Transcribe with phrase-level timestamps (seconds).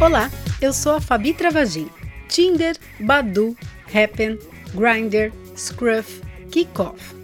[0.00, 0.30] Olá,
[0.60, 1.88] eu sou a Fabi Travagin.
[2.28, 3.56] Tinder, Badu,
[3.92, 4.38] Happen,
[4.74, 7.17] Grindr, Scruff, Kickoff.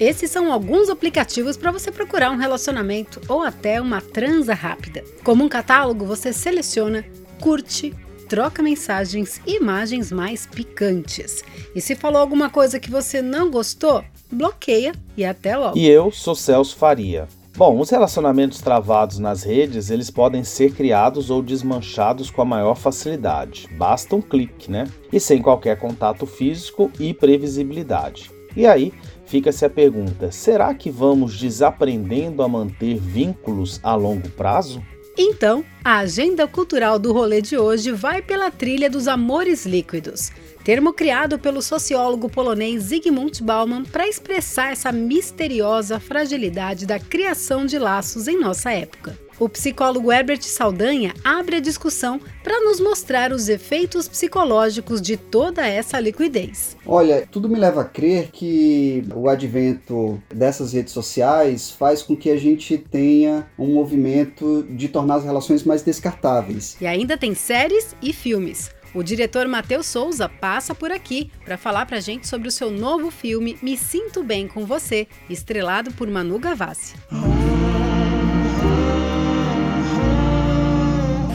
[0.00, 5.02] Esses são alguns aplicativos para você procurar um relacionamento ou até uma transa rápida.
[5.24, 7.04] Como um catálogo, você seleciona,
[7.40, 7.92] curte,
[8.28, 11.42] troca mensagens e imagens mais picantes.
[11.74, 15.76] E se falou alguma coisa que você não gostou, bloqueia e até logo.
[15.76, 17.26] E eu sou Celso Faria.
[17.56, 22.76] Bom, os relacionamentos travados nas redes, eles podem ser criados ou desmanchados com a maior
[22.76, 23.66] facilidade.
[23.76, 24.86] Basta um clique, né?
[25.12, 28.37] E sem qualquer contato físico e previsibilidade.
[28.58, 28.92] E aí,
[29.24, 34.82] fica-se a pergunta: será que vamos desaprendendo a manter vínculos a longo prazo?
[35.16, 40.32] Então, a agenda cultural do rolê de hoje vai pela trilha dos amores líquidos
[40.68, 47.78] termo criado pelo sociólogo polonês Zygmunt Bauman para expressar essa misteriosa fragilidade da criação de
[47.78, 49.18] laços em nossa época.
[49.38, 55.64] O psicólogo Herbert Saldanha abre a discussão para nos mostrar os efeitos psicológicos de toda
[55.64, 56.76] essa liquidez.
[56.84, 62.30] Olha, tudo me leva a crer que o advento dessas redes sociais faz com que
[62.30, 66.76] a gente tenha um movimento de tornar as relações mais descartáveis.
[66.80, 68.70] E ainda tem séries e filmes.
[68.92, 72.70] O diretor Matheus Souza passa por aqui para falar para a gente sobre o seu
[72.70, 76.94] novo filme Me Sinto Bem com Você, estrelado por Manu Gavassi.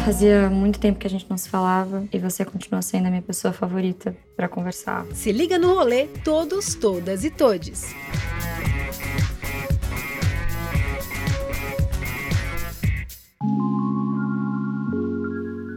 [0.06, 3.22] Fazia muito tempo que a gente não se falava e você continua sendo a minha
[3.22, 5.06] pessoa favorita para conversar.
[5.14, 7.96] Se liga no rolê, todos, todas e todes.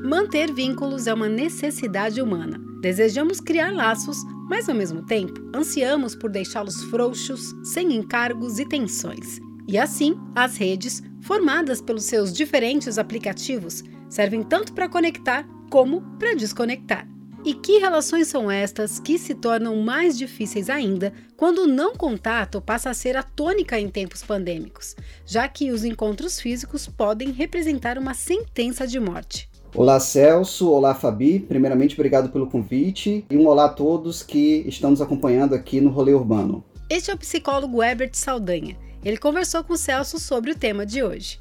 [0.05, 2.61] Manter vínculos é uma necessidade humana.
[2.81, 4.19] Desejamos criar laços,
[4.49, 9.39] mas ao mesmo tempo ansiamos por deixá-los frouxos, sem encargos e tensões.
[9.69, 16.35] E assim, as redes, formadas pelos seus diferentes aplicativos, servem tanto para conectar como para
[16.35, 17.07] desconectar.
[17.45, 22.61] E que relações são estas que se tornam mais difíceis ainda quando o não contato
[22.61, 27.99] passa a ser a tônica em tempos pandêmicos, já que os encontros físicos podem representar
[27.99, 29.49] uma sentença de morte?
[29.75, 34.91] Olá Celso, olá Fabi, primeiramente obrigado pelo convite e um olá a todos que estão
[34.91, 36.65] nos acompanhando aqui no Rolê Urbano.
[36.89, 38.77] Este é o psicólogo Herbert Saldanha.
[39.05, 41.39] Ele conversou com o Celso sobre o tema de hoje.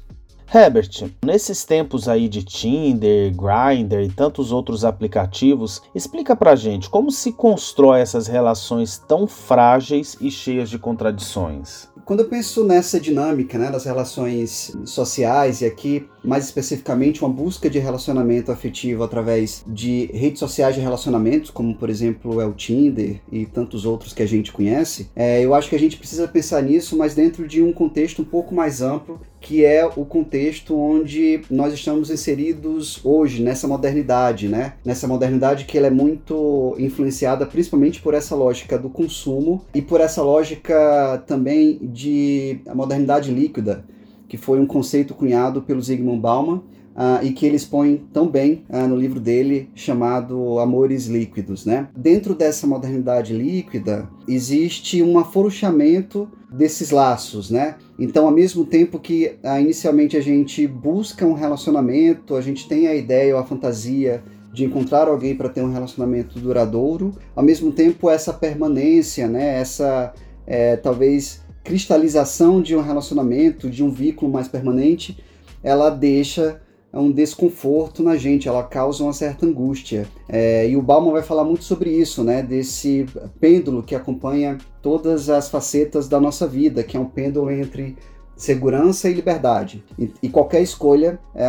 [0.52, 7.10] Herbert, nesses tempos aí de Tinder, Grindr e tantos outros aplicativos, explica pra gente como
[7.10, 11.88] se constrói essas relações tão frágeis e cheias de contradições.
[12.04, 17.70] Quando eu penso nessa dinâmica né, das relações sociais, e aqui mais especificamente uma busca
[17.70, 23.20] de relacionamento afetivo através de redes sociais de relacionamentos, como por exemplo é o Tinder
[23.30, 26.62] e tantos outros que a gente conhece, é, eu acho que a gente precisa pensar
[26.62, 31.40] nisso, mas dentro de um contexto um pouco mais amplo, que é o contexto onde
[31.48, 34.74] nós estamos inseridos hoje, nessa modernidade, né?
[34.84, 40.00] Nessa modernidade que ela é muito influenciada principalmente por essa lógica do consumo e por
[40.00, 43.84] essa lógica também de modernidade líquida,
[44.28, 46.62] que foi um conceito cunhado pelo Zygmunt Bauman
[46.96, 51.66] uh, e que ele expõe tão bem uh, no livro dele chamado Amores Líquidos.
[51.66, 51.88] Né?
[51.94, 57.74] Dentro dessa modernidade líquida existe um afrouxamento desses laços, né?
[57.98, 62.86] Então, ao mesmo tempo que uh, inicialmente a gente busca um relacionamento, a gente tem
[62.86, 64.22] a ideia ou a fantasia
[64.52, 69.60] de encontrar alguém para ter um relacionamento duradouro, ao mesmo tempo essa permanência, né?
[69.60, 70.14] Essa
[70.46, 75.18] é, talvez cristalização de um relacionamento, de um vínculo mais permanente,
[75.64, 76.62] ela deixa
[76.92, 80.06] um desconforto na gente, ela causa uma certa angústia.
[80.28, 82.40] É, e o Bauman vai falar muito sobre isso, né?
[82.40, 83.04] Desse
[83.40, 87.96] pêndulo que acompanha todas as facetas da nossa vida, que é um pêndulo entre
[88.36, 89.82] segurança e liberdade.
[89.98, 91.44] E, e qualquer escolha, é,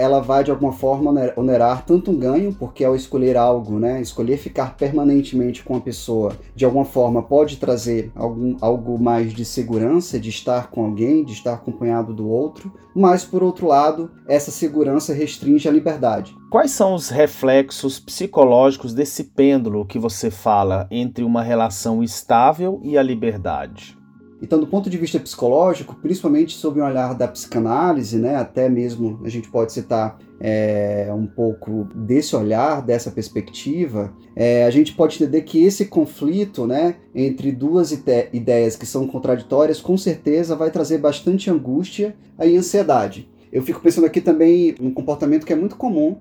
[0.00, 4.38] ela vai de alguma forma onerar tanto um ganho, porque ao escolher algo, né, escolher
[4.38, 10.18] ficar permanentemente com a pessoa, de alguma forma pode trazer algum, algo mais de segurança,
[10.18, 15.12] de estar com alguém, de estar acompanhado do outro, mas por outro lado, essa segurança
[15.12, 16.34] restringe a liberdade.
[16.50, 22.98] Quais são os reflexos psicológicos desse pêndulo que você fala entre uma relação estável e
[22.98, 23.99] a liberdade?
[24.42, 29.20] Então, do ponto de vista psicológico, principalmente sob o olhar da psicanálise, né, até mesmo
[29.22, 35.16] a gente pode citar é, um pouco desse olhar, dessa perspectiva, é, a gente pode
[35.16, 40.98] entender que esse conflito né, entre duas ideias que são contraditórias, com certeza vai trazer
[40.98, 43.28] bastante angústia e ansiedade.
[43.52, 46.16] Eu fico pensando aqui também num comportamento que é muito comum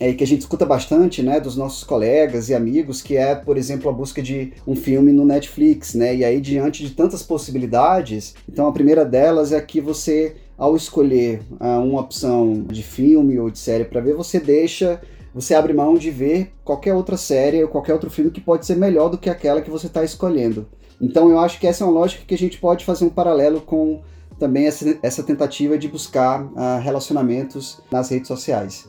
[0.00, 3.56] é, que a gente escuta bastante, né, dos nossos colegas e amigos, que é, por
[3.56, 8.34] exemplo, a busca de um filme no Netflix, né, e aí diante de tantas possibilidades,
[8.48, 13.50] então a primeira delas é que você, ao escolher uh, uma opção de filme ou
[13.50, 15.00] de série para ver, você deixa,
[15.34, 18.76] você abre mão de ver qualquer outra série ou qualquer outro filme que pode ser
[18.76, 20.66] melhor do que aquela que você está escolhendo.
[21.00, 23.60] Então eu acho que essa é uma lógica que a gente pode fazer um paralelo
[23.60, 24.00] com
[24.38, 28.88] também essa, essa tentativa de buscar uh, relacionamentos nas redes sociais.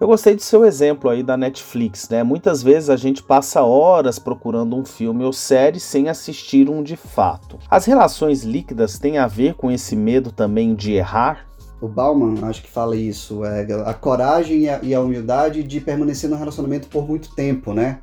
[0.00, 2.22] Eu gostei do seu exemplo aí da Netflix, né?
[2.22, 6.96] Muitas vezes a gente passa horas procurando um filme ou série sem assistir um de
[6.96, 7.58] fato.
[7.68, 11.46] As relações líquidas têm a ver com esse medo também de errar?
[11.82, 15.80] O Bauman, acho que fala isso, é a coragem e a, e a humildade de
[15.82, 17.98] permanecer no relacionamento por muito tempo, né?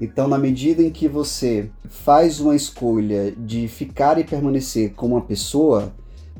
[0.00, 5.20] Então, na medida em que você faz uma escolha de ficar e permanecer com uma
[5.20, 5.92] pessoa,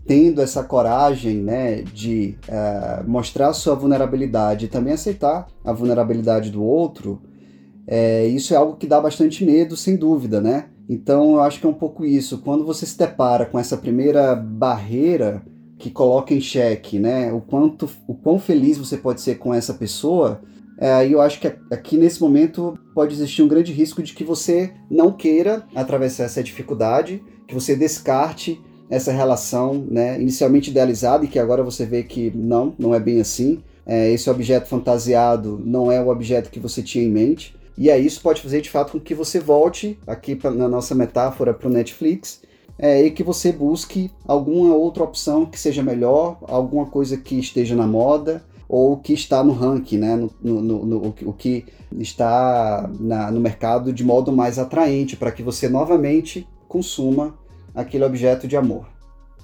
[0.09, 6.65] tendo essa coragem né, de uh, mostrar sua vulnerabilidade e também aceitar a vulnerabilidade do
[6.65, 7.21] outro,
[7.87, 10.71] é, isso é algo que dá bastante medo, sem dúvida, né?
[10.89, 12.39] Então eu acho que é um pouco isso.
[12.39, 15.43] Quando você se depara com essa primeira barreira
[15.79, 19.75] que coloca em xeque, né, o quanto, o quão feliz você pode ser com essa
[19.75, 20.41] pessoa,
[20.81, 24.73] é, eu acho que aqui nesse momento pode existir um grande risco de que você
[24.91, 28.59] não queira atravessar essa dificuldade, que você descarte
[28.91, 33.21] essa relação, né, inicialmente idealizada e que agora você vê que não, não é bem
[33.21, 33.63] assim.
[33.87, 37.55] É, esse objeto fantasiado não é o objeto que você tinha em mente.
[37.77, 40.95] E aí isso pode fazer de fato com que você volte aqui pra, na nossa
[40.95, 42.41] metáfora para o Netflix
[42.79, 47.75] é, e que você busque alguma outra opção que seja melhor, alguma coisa que esteja
[47.75, 51.65] na moda ou que está no ranking, né, no, no, no, o que
[51.99, 57.35] está na, no mercado de modo mais atraente para que você novamente consuma
[57.79, 58.87] aquele objeto de amor.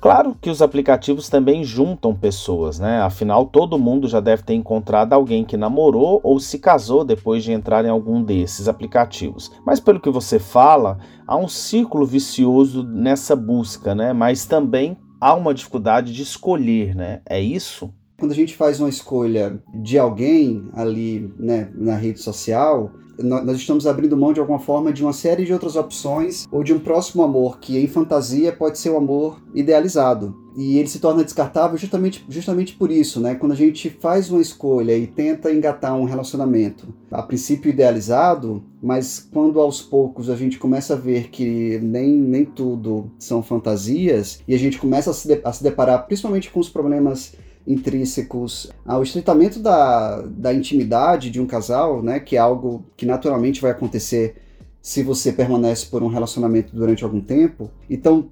[0.01, 3.01] Claro que os aplicativos também juntam pessoas, né?
[3.01, 7.53] Afinal, todo mundo já deve ter encontrado alguém que namorou ou se casou depois de
[7.53, 9.51] entrar em algum desses aplicativos.
[9.65, 14.13] Mas pelo que você fala, há um círculo vicioso nessa busca, né?
[14.13, 17.23] Mas também há uma dificuldade de escolher, né?
[17.25, 17.91] É isso?
[18.19, 23.87] Quando a gente faz uma escolha de alguém ali, né, na rede social, nós estamos
[23.87, 27.22] abrindo mão de alguma forma de uma série de outras opções ou de um próximo
[27.22, 30.44] amor que em fantasia pode ser o um amor idealizado.
[30.56, 33.34] E ele se torna descartável justamente, justamente por isso, né?
[33.34, 39.28] Quando a gente faz uma escolha e tenta engatar um relacionamento, a princípio idealizado, mas
[39.32, 44.55] quando aos poucos a gente começa a ver que nem, nem tudo são fantasias e
[44.55, 47.34] a gente começa a se, de, a se deparar principalmente com os problemas
[47.66, 53.61] intrínsecos ao estreitamento da, da intimidade de um casal, né, que é algo que naturalmente
[53.61, 54.37] vai acontecer
[54.82, 57.70] se você permanece por um relacionamento durante algum tempo.
[57.88, 58.28] Então,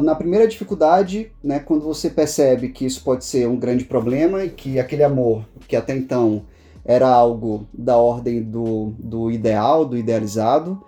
[0.00, 4.50] na primeira dificuldade, né, quando você percebe que isso pode ser um grande problema e
[4.50, 6.44] que aquele amor que até então
[6.84, 10.80] era algo da ordem do, do ideal, do idealizado,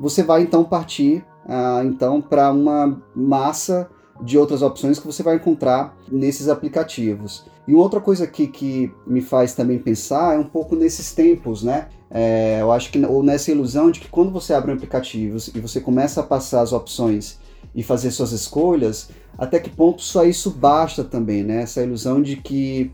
[0.00, 3.88] você vai então partir ah, então para uma massa
[4.22, 7.44] de outras opções que você vai encontrar nesses aplicativos.
[7.66, 11.88] E outra coisa aqui que me faz também pensar é um pouco nesses tempos, né?
[12.10, 15.60] É, eu acho que ou nessa ilusão de que quando você abre um aplicativo e
[15.60, 17.38] você começa a passar as opções
[17.74, 21.62] e fazer suas escolhas, até que ponto só isso basta também, né?
[21.62, 22.92] Essa ilusão de que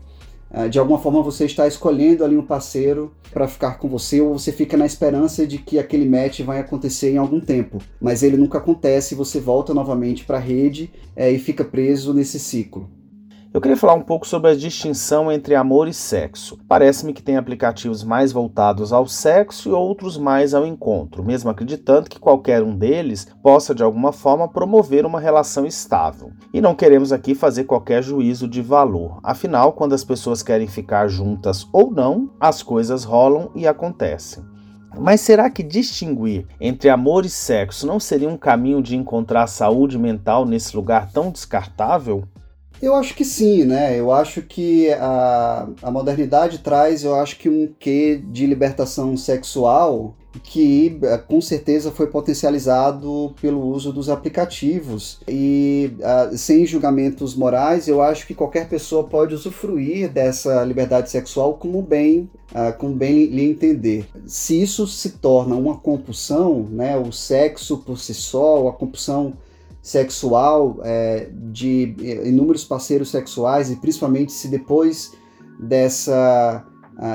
[0.69, 4.51] de alguma forma você está escolhendo ali um parceiro para ficar com você ou você
[4.51, 8.57] fica na esperança de que aquele match vai acontecer em algum tempo, mas ele nunca
[8.57, 12.89] acontece, você volta novamente para a rede é, e fica preso nesse ciclo.
[13.53, 16.57] Eu queria falar um pouco sobre a distinção entre amor e sexo.
[16.69, 22.09] Parece-me que tem aplicativos mais voltados ao sexo e outros mais ao encontro, mesmo acreditando
[22.09, 26.31] que qualquer um deles possa de alguma forma promover uma relação estável.
[26.53, 29.19] E não queremos aqui fazer qualquer juízo de valor.
[29.21, 34.45] Afinal, quando as pessoas querem ficar juntas ou não, as coisas rolam e acontecem.
[34.97, 39.97] Mas será que distinguir entre amor e sexo não seria um caminho de encontrar saúde
[39.97, 42.23] mental nesse lugar tão descartável?
[42.81, 43.99] Eu acho que sim, né?
[43.99, 50.15] Eu acho que a, a modernidade traz, eu acho que um quê de libertação sexual
[50.43, 55.19] que eh, com certeza foi potencializado pelo uso dos aplicativos.
[55.27, 61.55] E uh, sem julgamentos morais, eu acho que qualquer pessoa pode usufruir dessa liberdade sexual
[61.55, 64.05] como bem, uh, como bem lhe entender.
[64.25, 69.33] Se isso se torna uma compulsão, né, o sexo por si só, a compulsão
[69.81, 75.13] sexual é, de inúmeros parceiros sexuais e principalmente se depois
[75.59, 76.65] dessa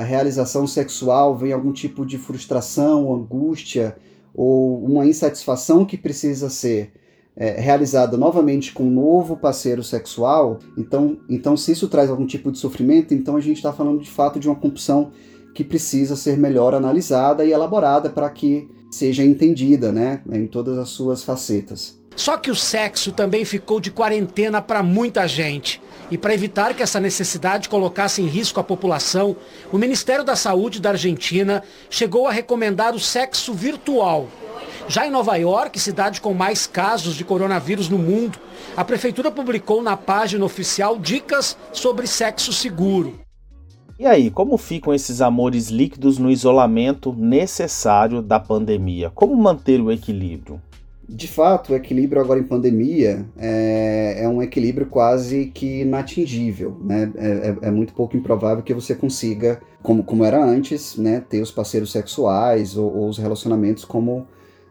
[0.05, 3.95] realização sexual vem algum tipo de frustração, angústia
[4.33, 6.91] ou uma insatisfação que precisa ser
[7.37, 12.51] é, realizada novamente com um novo parceiro sexual, então, então se isso traz algum tipo
[12.51, 15.11] de sofrimento, então a gente está falando de fato de uma compulsão
[15.53, 20.89] que precisa ser melhor analisada e elaborada para que seja entendida, né, em todas as
[20.89, 21.99] suas facetas.
[22.17, 25.79] Só que o sexo também ficou de quarentena para muita gente.
[26.09, 29.35] E para evitar que essa necessidade colocasse em risco a população,
[29.71, 34.27] o Ministério da Saúde da Argentina chegou a recomendar o sexo virtual.
[34.87, 38.39] Já em Nova York, cidade com mais casos de coronavírus no mundo,
[38.75, 43.19] a prefeitura publicou na página oficial dicas sobre sexo seguro.
[43.99, 49.11] E aí, como ficam esses amores líquidos no isolamento necessário da pandemia?
[49.13, 50.59] Como manter o equilíbrio?
[51.09, 56.77] De fato, o equilíbrio agora em pandemia é, é um equilíbrio quase que inatingível.
[56.83, 57.11] Né?
[57.15, 61.41] É, é, é, muito pouco improvável que você consiga, como, como era antes, né, ter
[61.41, 64.27] os parceiros sexuais ou, ou os relacionamentos como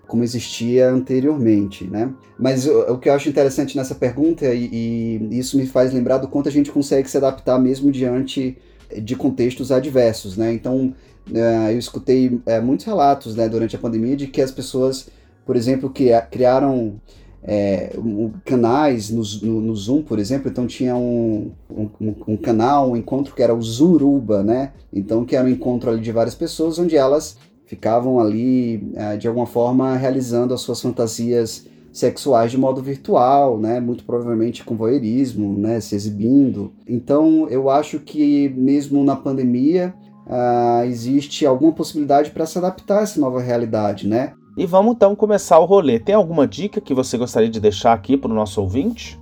[0.06, 2.12] como existia anteriormente, né?
[2.38, 6.18] Mas o, o, que eu acho interessante nessa pergunta, e, e, isso me faz lembrar
[6.18, 8.56] do quanto a gente consegue se adaptar mesmo diante
[9.02, 10.52] de contextos adversos, né?
[10.52, 10.94] Então,
[11.30, 15.08] uh, eu escutei uh, muitos relatos né, durante a pandemia de que as pessoas,
[15.46, 17.00] por exemplo, que criaram
[17.42, 22.90] é, um, canais no, no, no, Zoom, por exemplo, então tinha um, um, um, canal,
[22.90, 24.72] um encontro que era o Zuruba, né?
[24.92, 29.28] Então, que era um encontro ali de várias pessoas onde elas ficavam ali, é, de
[29.28, 33.78] alguma forma, realizando as suas fantasias sexuais de modo virtual, né?
[33.78, 35.80] Muito provavelmente com voyeurismo, né?
[35.80, 36.72] Se exibindo.
[36.86, 39.94] Então, eu acho que mesmo na pandemia
[40.26, 44.34] uh, existe alguma possibilidade para se adaptar a essa nova realidade, né?
[44.56, 45.98] E vamos então começar o rolê.
[45.98, 49.20] Tem alguma dica que você gostaria de deixar aqui para o nosso ouvinte?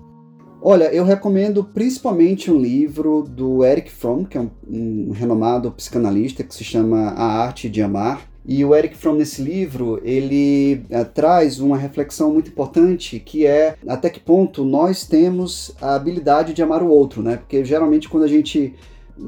[0.62, 6.44] Olha, eu recomendo principalmente um livro do Eric Fromm, que é um, um renomado psicanalista
[6.44, 8.30] que se chama A Arte de Amar.
[8.46, 13.76] E o Eric Fromm, nesse livro, ele uh, traz uma reflexão muito importante, que é
[13.88, 17.38] até que ponto nós temos a habilidade de amar o outro, né?
[17.38, 18.72] Porque geralmente quando a gente,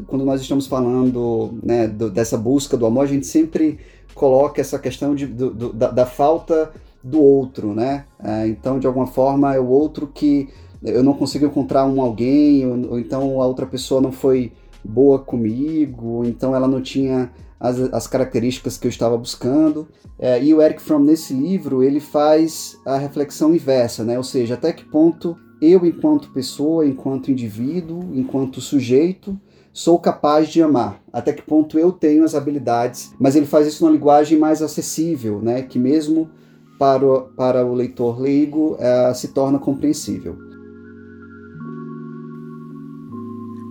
[0.07, 3.79] quando nós estamos falando né, do, dessa busca do amor, a gente sempre
[4.17, 6.73] coloca essa questão de, do, do, da, da, falta
[7.05, 8.07] do outro, né?
[8.19, 10.49] Uh, então, de alguma forma, é o outro que
[10.83, 15.19] eu não consigo encontrar um alguém, ou, ou então a outra pessoa não foi boa
[15.19, 17.31] comigo, então ela não tinha
[17.61, 19.87] as, as características que eu estava buscando.
[20.19, 24.17] É, e o Eric Fromm, nesse livro, ele faz a reflexão inversa, né?
[24.17, 29.39] ou seja, até que ponto eu, enquanto pessoa, enquanto indivíduo, enquanto sujeito,
[29.77, 33.85] sou capaz de amar, até que ponto eu tenho as habilidades, mas ele faz isso
[33.85, 35.61] numa linguagem mais acessível, né?
[35.61, 36.31] que mesmo
[36.79, 40.35] para o, para o leitor leigo é, se torna compreensível.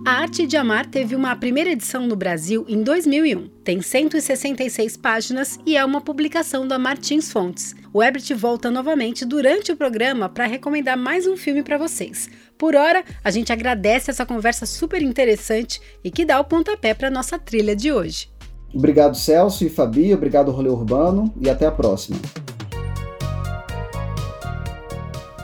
[0.06, 3.48] A Arte de Amar teve uma primeira edição no Brasil em 2001.
[3.64, 7.74] Tem 166 páginas e é uma publicação da Martins Fontes.
[7.96, 12.28] O Ebert volta novamente durante o programa para recomendar mais um filme para vocês.
[12.58, 17.08] Por hora, a gente agradece essa conversa super interessante e que dá o pontapé para
[17.08, 18.28] nossa trilha de hoje.
[18.74, 22.18] Obrigado, Celso e Fabi, obrigado, Rolê Urbano, e até a próxima.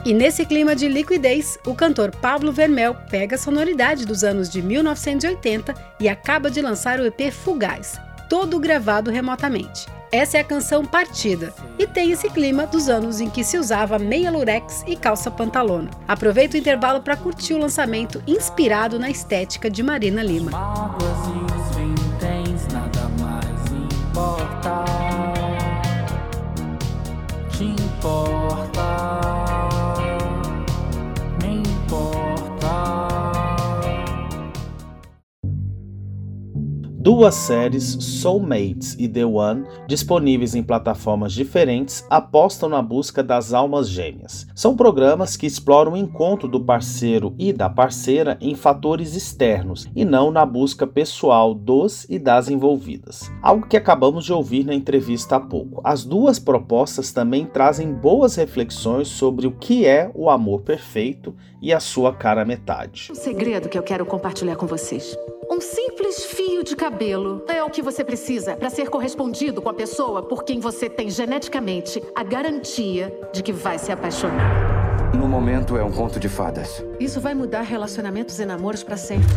[0.05, 4.61] E nesse clima de liquidez, o cantor Pablo Vermel pega a sonoridade dos anos de
[4.61, 9.87] 1980 e acaba de lançar o EP Fugaz, todo gravado remotamente.
[10.13, 13.97] Essa é a canção Partida e tem esse clima dos anos em que se usava
[13.97, 15.89] meia lurex e calça pantalona.
[16.07, 20.51] Aproveita o intervalo para curtir o lançamento inspirado na estética de Marina Lima.
[37.03, 43.89] Duas séries, Soulmates e The One, disponíveis em plataformas diferentes, apostam na busca das almas
[43.89, 44.47] gêmeas.
[44.55, 50.05] São programas que exploram o encontro do parceiro e da parceira em fatores externos e
[50.05, 53.29] não na busca pessoal dos e das envolvidas.
[53.41, 55.81] Algo que acabamos de ouvir na entrevista há pouco.
[55.83, 61.73] As duas propostas também trazem boas reflexões sobre o que é o amor perfeito e
[61.73, 63.09] a sua cara metade.
[63.11, 65.17] Um segredo que eu quero compartilhar com vocês.
[65.53, 69.73] Um simples fio de cabelo é o que você precisa para ser correspondido com a
[69.73, 75.13] pessoa por quem você tem geneticamente a garantia de que vai se apaixonar.
[75.15, 76.83] No momento é um conto de fadas.
[76.99, 79.27] Isso vai mudar relacionamentos e namoros para sempre.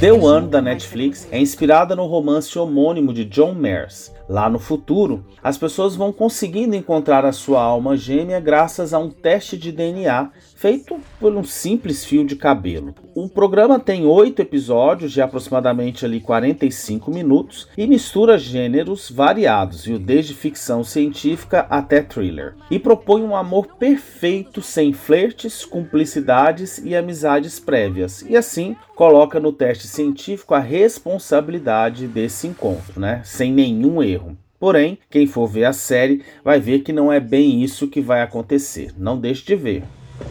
[0.00, 5.24] The One da Netflix é inspirada no romance homônimo de John Mayers, Lá no futuro,
[5.42, 10.30] as pessoas vão conseguindo encontrar a sua alma gêmea graças a um teste de DNA
[10.54, 12.94] feito por um simples fio de cabelo.
[13.12, 19.98] O programa tem oito episódios de aproximadamente ali 45 minutos e mistura gêneros variados, viu?
[19.98, 27.58] desde ficção científica até thriller, e propõe um amor perfeito sem flertes, cumplicidades e amizades
[27.58, 33.22] prévias, e assim coloca no teste científico a responsabilidade desse encontro, né?
[33.24, 34.19] sem nenhum erro.
[34.58, 38.20] Porém, quem for ver a série vai ver que não é bem isso que vai
[38.20, 38.92] acontecer.
[38.98, 39.82] Não deixe de ver.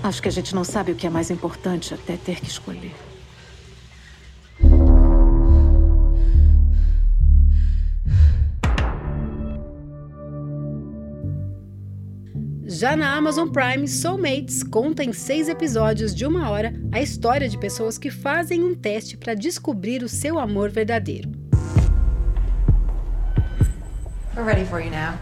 [0.04, 2.94] Acho que a gente não sabe o que é mais importante até ter que escolher.
[12.68, 17.58] Já na Amazon Prime, Soulmates conta em seis episódios de uma hora a história de
[17.58, 21.39] pessoas que fazem um teste para descobrir o seu amor verdadeiro.
[24.40, 25.20] We're ready for you now.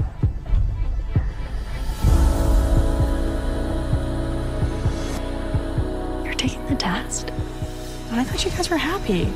[6.24, 7.32] You're taking the test?
[8.12, 9.34] I thought you guys were happy.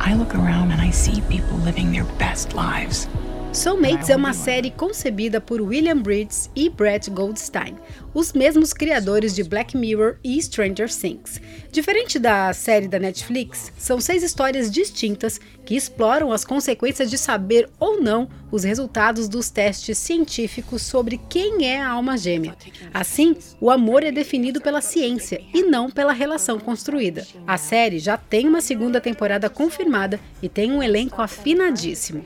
[0.00, 3.08] I look around and I see people living their best lives.
[3.56, 7.74] Soulmates é uma série concebida por William Bridges e Brett Goldstein,
[8.12, 11.40] os mesmos criadores de Black Mirror e Stranger Things.
[11.72, 17.66] Diferente da série da Netflix, são seis histórias distintas que exploram as consequências de saber
[17.80, 22.54] ou não os resultados dos testes científicos sobre quem é a alma gêmea.
[22.92, 27.26] Assim, o amor é definido pela ciência e não pela relação construída.
[27.46, 32.22] A série já tem uma segunda temporada confirmada e tem um elenco afinadíssimo.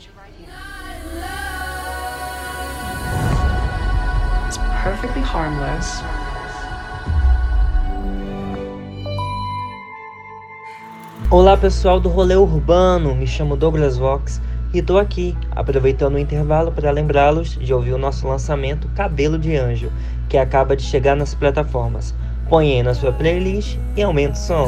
[4.82, 6.02] Perfectly harmless.
[11.30, 14.40] Olá pessoal do Rolê Urbano, me chamo Douglas Vox
[14.72, 19.54] e estou aqui aproveitando o intervalo para lembrá-los de ouvir o nosso lançamento Cabelo de
[19.56, 19.92] Anjo,
[20.28, 22.14] que acaba de chegar nas plataformas.
[22.48, 24.66] Põe aí na sua playlist e aumente o som.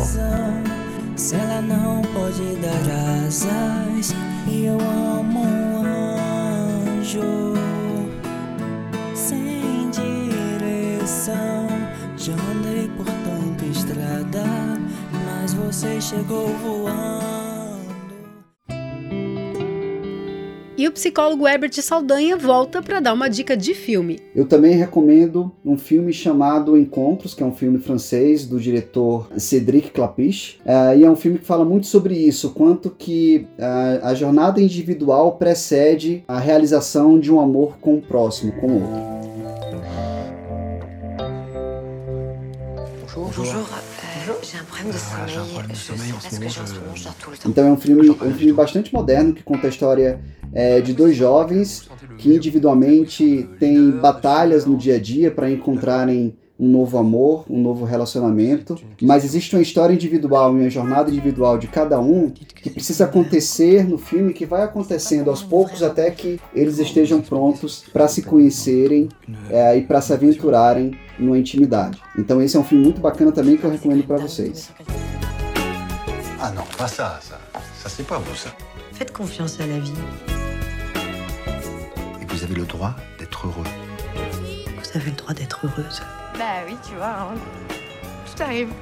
[1.16, 4.14] Se ela não pode dar asas,
[4.46, 5.86] e eu amo um
[7.00, 7.81] anjo.
[11.24, 14.42] Já andei por tanta estrada,
[15.24, 17.22] mas você chegou voando.
[20.76, 24.18] E o psicólogo Herbert Saldanha volta para dar uma dica de filme.
[24.34, 29.92] Eu também recomendo um filme chamado Encontros, que é um filme francês do diretor Cédric
[29.92, 34.12] Clapiche, uh, e é um filme que fala muito sobre isso, quanto que uh, a
[34.14, 39.21] jornada individual precede a realização de um amor com o próximo, com o outro.
[47.46, 47.68] Então.
[47.68, 50.20] É um filme, um filme bastante moderno que conta a história
[50.52, 56.68] é, de dois jovens que individualmente têm batalhas no dia a dia para encontrarem um
[56.68, 61.66] novo amor, um novo relacionamento, mas existe uma história individual e uma jornada individual de
[61.66, 66.78] cada um que precisa acontecer no filme, que vai acontecendo aos poucos até que eles
[66.78, 69.08] estejam prontos para se conhecerem
[69.50, 72.00] é, e para se aventurarem numa intimidade.
[72.16, 74.70] Então esse é um filme muito bacana também que eu recomendo para vocês.
[76.38, 77.40] Ah não, pas ça, ça,
[77.82, 78.50] ça c'est pas vous ça.
[78.92, 79.92] Faites confiance à la vie.
[82.20, 83.66] Et vous avez le droit d'être heureux.
[84.14, 86.02] Vous avez le droit d'être heureuse.
[88.24, 88.72] Tout arrive.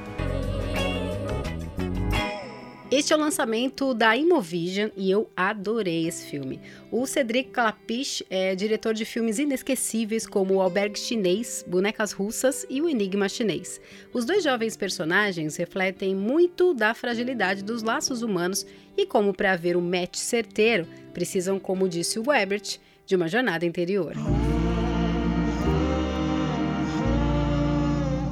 [2.89, 6.59] Este é o lançamento da Imovision e eu adorei esse filme.
[6.91, 12.81] O Cedric Clapiche é diretor de filmes inesquecíveis como O Albergue Chinês, Bonecas Russas e
[12.81, 13.79] O Enigma Chinês.
[14.13, 18.65] Os dois jovens personagens refletem muito da fragilidade dos laços humanos
[18.97, 23.65] e como para haver um match certeiro, precisam, como disse o Webert, de uma jornada
[23.65, 24.13] interior.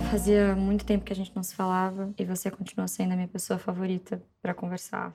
[0.09, 3.27] Fazia muito tempo que a gente não se falava e você continua sendo a minha
[3.27, 5.13] pessoa favorita para conversar.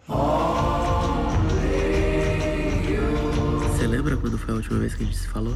[3.72, 5.54] Você lembra quando foi a última vez que a gente se falou?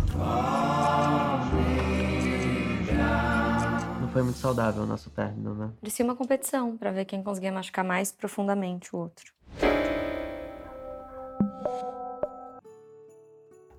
[4.00, 5.70] Não foi muito saudável o nosso término, né?
[5.80, 9.37] Parecia uma competição para ver quem conseguia machucar mais profundamente o outro.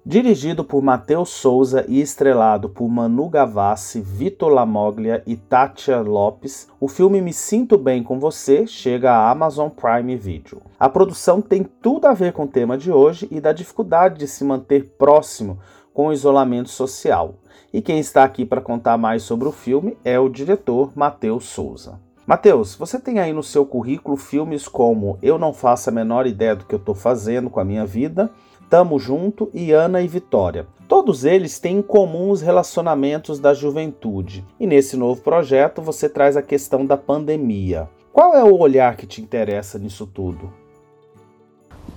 [0.10, 6.88] Dirigido por Matheus Souza e estrelado por Manu Gavassi, Vitor Lamoglia e Tatia Lopes, o
[6.88, 10.64] filme Me Sinto Bem com Você chega à Amazon Prime Video.
[10.80, 14.28] A produção tem tudo a ver com o tema de hoje e da dificuldade de
[14.28, 15.60] se manter próximo
[15.94, 17.36] com o isolamento social.
[17.72, 22.00] E quem está aqui para contar mais sobre o filme é o diretor Matheus Souza.
[22.26, 26.56] Matheus, você tem aí no seu currículo filmes como Eu Não Faço a Menor Ideia
[26.56, 28.32] do que Eu Estou Fazendo com a Minha Vida,
[28.70, 30.68] Tamo Junto e Ana e Vitória.
[30.88, 34.46] Todos eles têm em comum os relacionamentos da juventude.
[34.60, 37.90] E nesse novo projeto você traz a questão da pandemia.
[38.14, 40.54] Qual é o olhar que te interessa nisso tudo?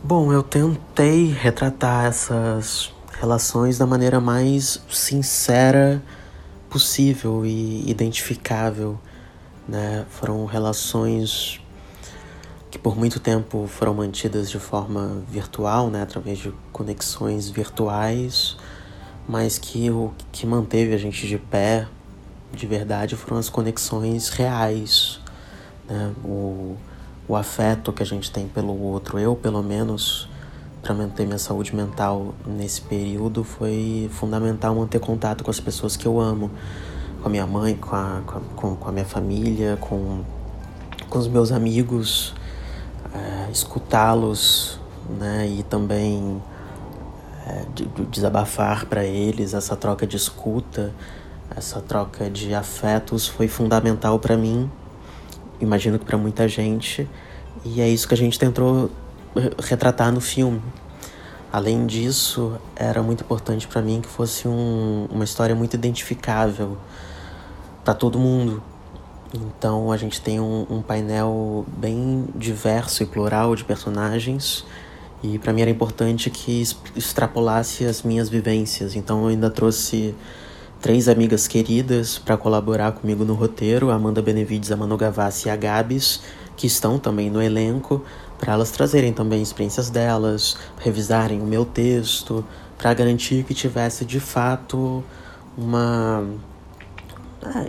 [0.02, 6.02] Bom, eu tentei retratar essas relações da maneira mais sincera
[6.68, 8.98] possível e identificável,
[9.68, 10.04] né?
[10.08, 11.61] Foram relações
[12.72, 18.56] que por muito tempo foram mantidas de forma virtual, né, através de conexões virtuais,
[19.28, 21.86] mas que o que manteve a gente de pé,
[22.50, 25.20] de verdade, foram as conexões reais,
[25.86, 26.12] né?
[26.24, 26.74] O,
[27.28, 29.18] o afeto que a gente tem pelo outro.
[29.18, 30.26] Eu, pelo menos,
[30.82, 36.06] para manter minha saúde mental nesse período, foi fundamental manter contato com as pessoas que
[36.06, 36.50] eu amo,
[37.20, 38.22] com a minha mãe, com a,
[38.56, 40.24] com, com a minha família, com,
[41.10, 42.34] com os meus amigos
[43.14, 44.80] é, escutá-los,
[45.18, 46.42] né, e também
[47.46, 50.92] é, de, de desabafar para eles essa troca de escuta,
[51.56, 54.70] essa troca de afetos foi fundamental para mim,
[55.60, 57.08] imagino que para muita gente,
[57.64, 58.90] e é isso que a gente tentou
[59.62, 60.62] retratar no filme.
[61.52, 66.78] Além disso, era muito importante para mim que fosse um, uma história muito identificável
[67.84, 68.62] para todo mundo,
[69.34, 74.64] então a gente tem um, um painel bem diverso e plural de personagens.
[75.22, 76.62] E para mim era importante que
[76.96, 78.94] extrapolasse as minhas vivências.
[78.94, 80.14] Então eu ainda trouxe
[80.80, 85.50] três amigas queridas para colaborar comigo no roteiro: a Amanda Benevides, a Manu Gavassi e
[85.50, 86.20] a Gabs,
[86.56, 88.04] que estão também no elenco,
[88.38, 92.44] para elas trazerem também experiências delas, revisarem o meu texto,
[92.76, 95.02] para garantir que tivesse de fato
[95.56, 96.26] uma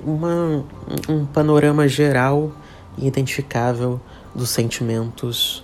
[0.06, 0.64] uma,
[1.10, 2.52] um panorama geral
[2.98, 4.00] e identificável
[4.34, 5.64] dos sentimentos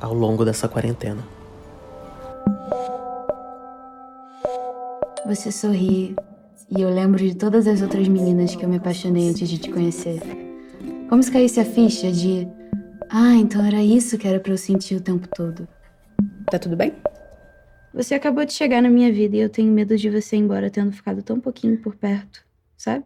[0.00, 1.22] ao longo dessa quarentena.
[5.26, 6.16] Você sorri
[6.70, 9.70] e eu lembro de todas as outras meninas que eu me apaixonei antes de te
[9.70, 10.20] conhecer.
[11.08, 12.48] Como se caísse a ficha de
[13.08, 15.68] ah, então era isso que era para eu sentir o tempo todo.
[16.50, 16.94] Tá tudo bem?
[17.92, 20.70] Você acabou de chegar na minha vida e eu tenho medo de você ir embora
[20.70, 22.42] tendo ficado tão pouquinho por perto,
[22.74, 23.04] sabe?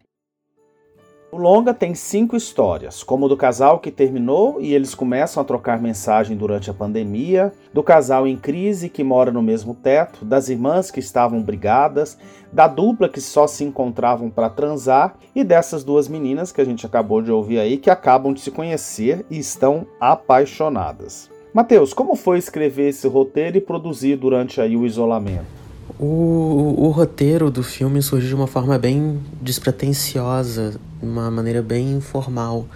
[1.37, 5.79] O longa tem cinco histórias, como do casal que terminou e eles começam a trocar
[5.79, 10.89] mensagem durante a pandemia, do casal em crise que mora no mesmo teto, das irmãs
[10.89, 12.17] que estavam brigadas,
[12.51, 16.87] da dupla que só se encontravam para transar e dessas duas meninas que a gente
[16.87, 21.29] acabou de ouvir aí que acabam de se conhecer e estão apaixonadas.
[21.53, 25.66] Mateus, como foi escrever esse roteiro e produzir durante aí o isolamento?
[25.99, 32.67] O, o, roteiro do filme surgiu de uma forma bem despretensiosa, uma maneira bem informal.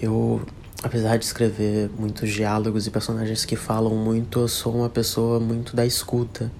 [0.00, 0.40] Eu,
[0.80, 5.74] apesar de escrever muitos diálogos e personagens que falam muito, eu sou uma pessoa muito
[5.74, 6.52] da escuta.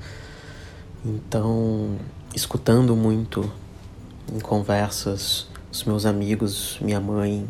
[1.05, 1.97] Então,
[2.35, 3.49] escutando muito
[4.35, 7.49] em conversas, os meus amigos, minha mãe,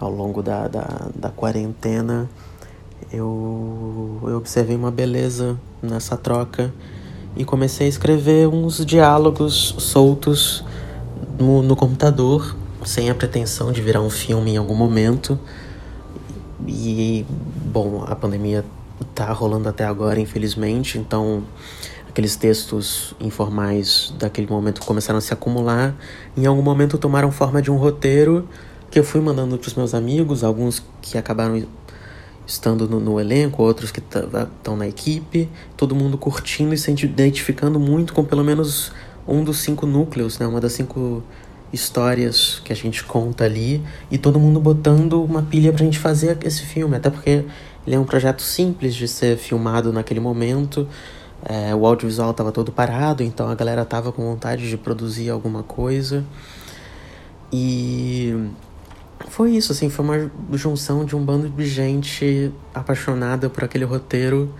[0.00, 2.26] ao longo da, da, da quarentena,
[3.12, 6.72] eu, eu observei uma beleza nessa troca
[7.36, 10.64] e comecei a escrever uns diálogos soltos
[11.38, 15.38] no, no computador, sem a pretensão de virar um filme em algum momento.
[16.66, 17.26] E,
[17.64, 18.64] bom, a pandemia
[19.14, 21.42] tá rolando até agora, infelizmente, então
[22.08, 25.96] aqueles textos informais daquele momento começaram a se acumular.
[26.36, 28.48] Em algum momento tomaram forma de um roteiro
[28.90, 31.64] que eu fui mandando para os meus amigos, alguns que acabaram
[32.46, 37.80] estando no, no elenco, outros que estão na equipe, todo mundo curtindo e se identificando
[37.80, 38.92] muito com pelo menos
[39.26, 40.46] um dos cinco núcleos, né?
[40.46, 41.22] Uma das cinco
[41.72, 46.38] histórias que a gente conta ali e todo mundo botando uma pilha pra gente fazer
[46.44, 47.44] esse filme, até porque
[47.86, 50.86] ele é um projeto simples de ser filmado naquele momento.
[51.46, 55.62] É, o audiovisual estava todo parado, então a galera tava com vontade de produzir alguma
[55.62, 56.24] coisa.
[57.52, 58.34] E
[59.34, 64.54] foi isso, assim, foi uma junção de um bando de gente apaixonada por aquele roteiro,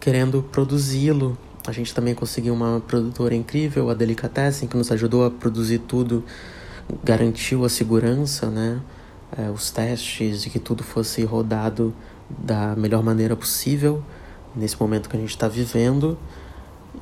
[0.00, 1.36] querendo produzi-lo.
[1.66, 6.24] A gente também conseguiu uma produtora incrível, a Delicatessen, que nos ajudou a produzir tudo,
[7.04, 8.80] garantiu a segurança, né?
[9.36, 11.92] É, os testes e que tudo fosse rodado
[12.30, 14.02] da melhor maneira possível
[14.54, 16.16] nesse momento que a gente está vivendo.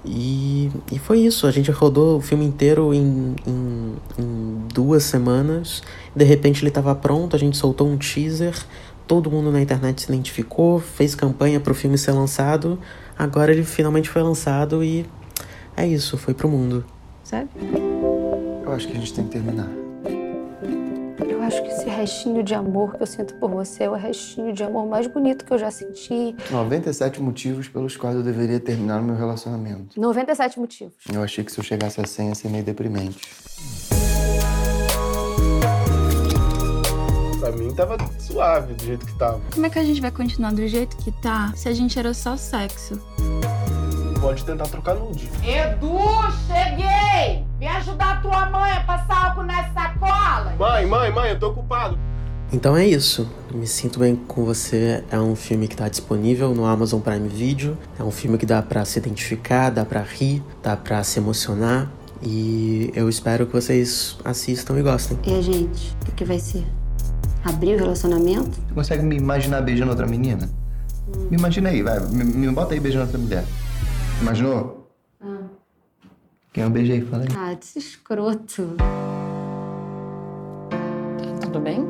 [0.04, 5.82] E, e foi isso, a gente rodou o filme inteiro em, em, em duas semanas.
[6.14, 8.54] De repente ele estava pronto, a gente soltou um teaser,
[9.06, 12.78] todo mundo na internet se identificou, fez campanha para o filme ser lançado.
[13.18, 15.06] Agora ele finalmente foi lançado e
[15.76, 16.84] é isso, foi pro mundo.
[17.22, 17.48] Sabe?
[18.64, 19.83] Eu acho que a gente tem que terminar.
[21.44, 24.64] Acho que esse restinho de amor que eu sinto por você é o restinho de
[24.64, 26.34] amor mais bonito que eu já senti.
[26.50, 30.00] 97 motivos pelos quais eu deveria terminar o meu relacionamento.
[30.00, 30.94] 97 motivos.
[31.12, 33.18] Eu achei que se eu chegasse a 100 ia ser meio deprimente.
[37.38, 39.42] Pra mim tava suave do jeito que tava.
[39.52, 42.14] Como é que a gente vai continuar do jeito que tá se a gente era
[42.14, 42.98] só sexo?
[44.18, 45.28] Pode tentar trocar nude.
[45.44, 45.98] Edu,
[46.46, 46.93] cheguei!
[47.58, 50.54] Vem ajudar a tua mãe a passar álcool nessa sacola.
[50.58, 51.98] Mãe, mãe, mãe, eu tô ocupado.
[52.52, 53.28] Então é isso.
[53.52, 57.76] Me Sinto Bem com Você é um filme que está disponível no Amazon Prime Video.
[57.98, 61.90] É um filme que dá para se identificar, dá para rir, dá para se emocionar.
[62.22, 65.18] E eu espero que vocês assistam e gostem.
[65.24, 66.64] E a gente, o que vai ser?
[67.44, 68.50] Abrir o relacionamento?
[68.50, 70.48] Você consegue me imaginar beijando outra menina?
[71.08, 71.28] Hum.
[71.30, 72.00] Me imagina aí, vai.
[72.00, 73.44] Me, me bota aí beijando outra mulher.
[74.20, 74.83] Imaginou?
[76.54, 76.56] Ah.
[76.56, 77.00] Quem eu beijei?
[77.02, 77.28] Fala aí.
[77.36, 78.76] Ah, desse escroto.
[81.42, 81.80] Tudo bem?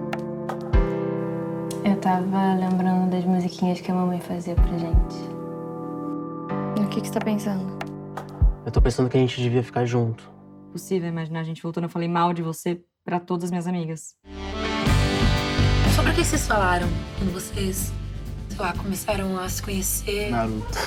[1.84, 5.16] Eu tava lembrando das musiquinhas que a mamãe fazia pra gente.
[6.78, 7.78] E o que, que você tá pensando?
[8.64, 10.30] Eu tô pensando que a gente devia ficar junto.
[10.72, 11.84] Possível imaginar a gente voltando.
[11.84, 14.14] Eu falei mal de você pra todas as minhas amigas.
[15.94, 17.92] Sobre o que vocês falaram quando vocês,
[18.48, 20.30] sei lá, começaram a se conhecer?
[20.30, 20.78] Naruto.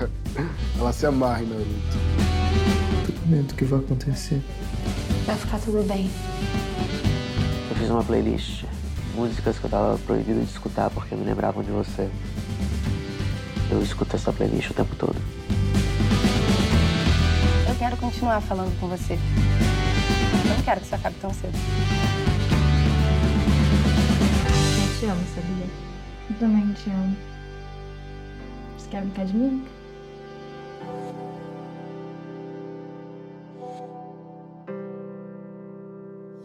[0.78, 2.83] Ela se amarra em Naruto.
[3.26, 4.42] Medo do que vai acontecer.
[5.24, 6.10] Vai ficar tudo bem.
[7.70, 8.64] Eu fiz uma playlist.
[9.14, 12.10] Músicas que eu tava proibido de escutar porque me lembravam de você.
[13.70, 15.16] Eu escuto essa playlist o tempo todo.
[17.66, 19.14] Eu quero continuar falando com você.
[19.14, 21.56] Eu não quero que isso acabe tão cedo.
[24.82, 25.66] Eu te amo, sabia?
[26.28, 27.16] Eu também te amo.
[28.76, 29.64] Você quer brincar de mim?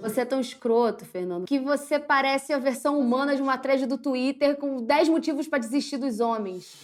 [0.09, 3.95] Você é tão escroto, Fernando, que você parece a versão humana de uma thread do
[3.95, 6.75] Twitter com 10 motivos para desistir dos homens.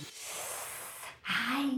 [1.27, 1.71] Ai.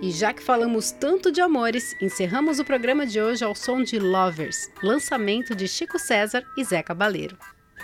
[0.00, 3.98] E já que falamos tanto de amores, encerramos o programa de hoje ao som de
[3.98, 7.36] Lovers, lançamento de Chico César e Zé Cabaleiro.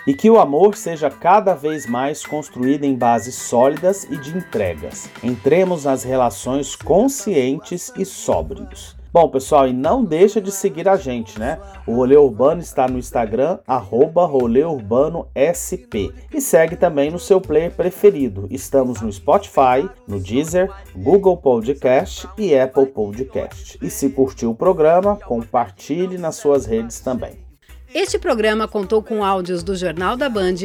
[0.07, 5.09] E que o amor seja cada vez mais construído em bases sólidas e de entregas.
[5.23, 8.95] Entremos nas relações conscientes e sóbrios.
[9.15, 11.57] Bom, pessoal, e não deixa de seguir a gente, né?
[11.87, 14.29] O Rolê Urbano está no Instagram, arroba
[15.33, 16.11] SP.
[16.33, 18.45] E segue também no seu player preferido.
[18.51, 23.79] Estamos no Spotify, no Deezer, Google Podcast e Apple Podcast.
[23.81, 27.44] E se curtiu o programa, compartilhe nas suas redes também.
[27.95, 30.55] Este programa contou com áudios do Jornal da Band,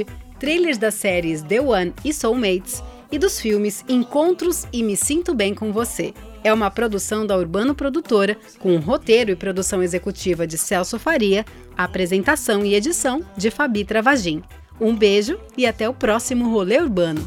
[0.41, 5.55] trailers das séries The One e Soulmates e dos filmes Encontros e Me Sinto Bem
[5.55, 6.13] com Você
[6.43, 11.45] é uma produção da Urbano Produtora, com roteiro e produção executiva de Celso Faria,
[11.77, 14.43] apresentação e edição de Fabi Travagin.
[14.81, 17.21] Um beijo e até o próximo Rolê Urbano.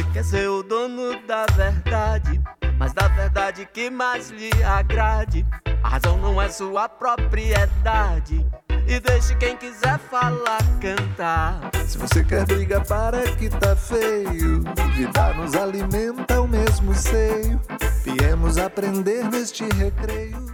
[0.00, 2.40] Você quer ser o dono da verdade,
[2.78, 5.44] mas da verdade que mais lhe agrade.
[5.82, 8.46] A razão não é sua propriedade
[8.88, 11.70] e deixe quem quiser falar cantar.
[11.86, 17.60] Se você quer briga para que tá feio, vida nos alimenta o mesmo seio.
[18.02, 20.46] Viemos aprender neste recreio.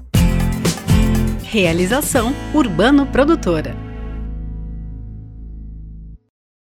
[1.44, 3.85] Realização Urbano Produtora.